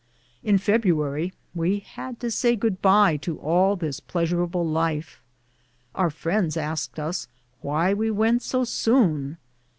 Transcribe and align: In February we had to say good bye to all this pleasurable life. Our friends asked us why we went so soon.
In 0.43 0.57
February 0.57 1.31
we 1.53 1.77
had 1.77 2.19
to 2.21 2.31
say 2.31 2.55
good 2.55 2.81
bye 2.81 3.17
to 3.17 3.37
all 3.37 3.75
this 3.75 3.99
pleasurable 3.99 4.65
life. 4.67 5.21
Our 5.93 6.09
friends 6.09 6.57
asked 6.57 6.99
us 6.99 7.27
why 7.59 7.93
we 7.93 8.09
went 8.09 8.41
so 8.41 8.63
soon. 8.63 9.37